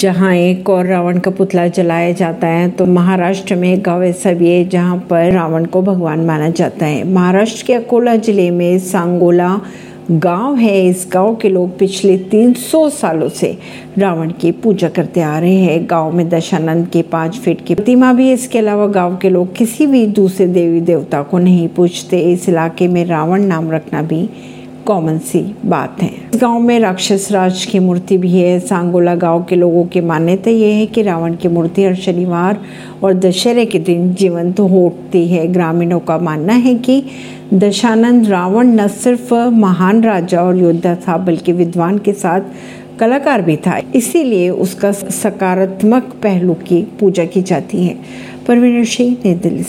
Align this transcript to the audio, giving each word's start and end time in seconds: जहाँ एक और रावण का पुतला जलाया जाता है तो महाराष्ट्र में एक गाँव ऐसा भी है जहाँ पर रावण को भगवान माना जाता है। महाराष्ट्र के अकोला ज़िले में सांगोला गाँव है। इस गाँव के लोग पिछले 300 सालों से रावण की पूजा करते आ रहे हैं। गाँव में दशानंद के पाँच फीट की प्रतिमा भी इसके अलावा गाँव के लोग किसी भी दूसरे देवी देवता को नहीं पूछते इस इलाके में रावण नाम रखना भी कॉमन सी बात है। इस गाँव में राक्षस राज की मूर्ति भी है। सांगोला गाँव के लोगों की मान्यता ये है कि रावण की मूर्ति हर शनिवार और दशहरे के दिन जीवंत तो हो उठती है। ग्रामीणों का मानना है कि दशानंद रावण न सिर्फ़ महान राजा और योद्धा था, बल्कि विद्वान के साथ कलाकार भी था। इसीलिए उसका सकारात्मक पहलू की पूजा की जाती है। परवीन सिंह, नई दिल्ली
जहाँ 0.00 0.34
एक 0.34 0.68
और 0.70 0.86
रावण 0.86 1.18
का 1.18 1.30
पुतला 1.30 1.66
जलाया 1.68 2.10
जाता 2.12 2.46
है 2.46 2.68
तो 2.70 2.84
महाराष्ट्र 2.86 3.54
में 3.54 3.72
एक 3.72 3.82
गाँव 3.82 4.02
ऐसा 4.04 4.32
भी 4.32 4.50
है 4.50 4.64
जहाँ 4.68 4.96
पर 5.10 5.30
रावण 5.32 5.64
को 5.64 5.80
भगवान 5.82 6.20
माना 6.26 6.48
जाता 6.50 6.86
है। 6.86 7.02
महाराष्ट्र 7.12 7.64
के 7.66 7.74
अकोला 7.74 8.14
ज़िले 8.16 8.50
में 8.50 8.78
सांगोला 8.78 9.48
गाँव 10.10 10.56
है। 10.56 10.86
इस 10.88 11.06
गाँव 11.12 11.34
के 11.36 11.48
लोग 11.48 11.78
पिछले 11.78 12.16
300 12.30 12.88
सालों 12.90 13.28
से 13.28 13.56
रावण 13.98 14.30
की 14.40 14.52
पूजा 14.52 14.88
करते 14.88 15.20
आ 15.20 15.38
रहे 15.38 15.56
हैं। 15.56 15.86
गाँव 15.90 16.12
में 16.16 16.28
दशानंद 16.28 16.88
के 16.88 17.02
पाँच 17.12 17.38
फीट 17.38 17.64
की 17.66 17.74
प्रतिमा 17.74 18.12
भी 18.12 18.30
इसके 18.32 18.58
अलावा 18.58 18.86
गाँव 18.92 19.16
के 19.16 19.30
लोग 19.30 19.54
किसी 19.56 19.86
भी 19.86 20.06
दूसरे 20.06 20.46
देवी 20.46 20.80
देवता 20.82 21.22
को 21.22 21.38
नहीं 21.38 21.68
पूछते 21.68 22.20
इस 22.32 22.48
इलाके 22.48 22.88
में 22.88 23.04
रावण 23.04 23.44
नाम 23.44 23.70
रखना 23.72 24.02
भी 24.02 24.28
कॉमन 24.88 25.18
सी 25.18 25.54
बात 25.66 26.02
है। 26.02 26.10
इस 26.34 26.40
गाँव 26.40 26.60
में 26.60 26.80
राक्षस 26.80 27.28
राज 27.32 27.64
की 27.64 27.78
मूर्ति 27.78 28.18
भी 28.18 28.30
है। 28.32 28.60
सांगोला 28.60 29.14
गाँव 29.14 29.44
के 29.48 29.56
लोगों 29.56 29.84
की 29.84 30.00
मान्यता 30.00 30.50
ये 30.50 30.72
है 30.72 30.86
कि 30.86 31.02
रावण 31.02 31.34
की 31.34 31.48
मूर्ति 31.48 31.84
हर 31.84 31.94
शनिवार 31.94 32.60
और 33.02 33.14
दशहरे 33.14 33.66
के 33.66 33.78
दिन 33.78 34.14
जीवंत 34.14 34.56
तो 34.56 34.66
हो 34.66 34.86
उठती 34.86 35.28
है। 35.28 35.46
ग्रामीणों 35.46 36.00
का 36.00 36.18
मानना 36.18 36.52
है 36.52 36.74
कि 36.74 37.04
दशानंद 37.54 38.28
रावण 38.28 38.66
न 38.66 38.88
सिर्फ़ 38.88 39.34
महान 39.34 40.02
राजा 40.02 40.42
और 40.42 40.58
योद्धा 40.58 40.94
था, 40.94 41.16
बल्कि 41.16 41.52
विद्वान 41.52 41.98
के 41.98 42.12
साथ 42.12 42.40
कलाकार 43.00 43.42
भी 43.42 43.56
था। 43.56 43.80
इसीलिए 43.94 44.50
उसका 44.50 44.92
सकारात्मक 44.92 46.02
पहलू 46.22 46.54
की 46.54 46.86
पूजा 47.00 47.24
की 47.24 47.42
जाती 47.42 47.84
है। 47.84 47.96
परवीन 48.48 48.84
सिंह, 48.84 49.16
नई 49.24 49.34
दिल्ली 49.34 49.62